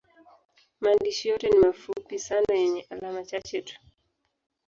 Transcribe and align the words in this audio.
Maandishi 0.81 1.29
yote 1.29 1.49
ni 1.49 1.57
mafupi 1.59 2.19
sana 2.19 2.53
yenye 2.55 2.85
alama 2.89 3.23
chache 3.25 3.61
tu. 3.61 3.75